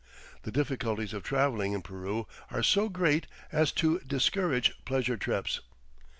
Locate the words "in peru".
1.73-2.25